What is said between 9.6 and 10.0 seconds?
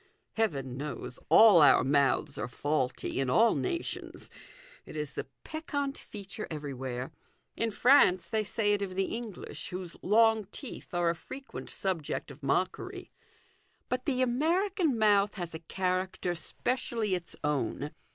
whose